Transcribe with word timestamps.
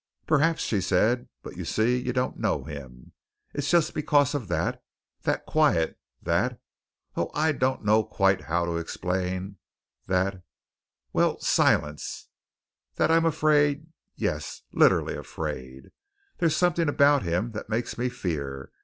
"Perhaps," 0.25 0.63
she 0.63 0.81
said. 0.81 1.29
"But, 1.43 1.57
you 1.57 1.63
see, 1.63 1.95
you 1.95 2.11
don't 2.11 2.39
know 2.39 2.63
him. 2.63 3.11
It's 3.53 3.69
just 3.69 3.93
because 3.93 4.33
of 4.33 4.47
that 4.47 4.81
that 5.21 5.45
quiet 5.45 5.99
that 6.23 6.59
oh, 7.15 7.29
I 7.35 7.51
don't 7.51 8.09
quite 8.09 8.39
know 8.39 8.45
how 8.47 8.65
to 8.65 8.77
explain! 8.77 9.57
that 10.07 10.41
well, 11.13 11.39
silence 11.39 12.29
that 12.95 13.11
I'm 13.11 13.25
afraid 13.27 13.89
yes, 14.15 14.63
literally 14.73 15.13
afraid. 15.15 15.91
There's 16.39 16.55
something 16.57 16.89
about 16.89 17.21
him 17.21 17.51
that 17.51 17.69
makes 17.69 17.95
me 17.95 18.09
fear. 18.09 18.71